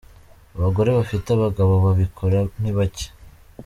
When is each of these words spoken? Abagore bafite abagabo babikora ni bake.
Abagore 0.55 0.89
bafite 0.99 1.27
abagabo 1.31 1.73
babikora 1.85 2.39
ni 2.59 2.71
bake. 2.77 3.07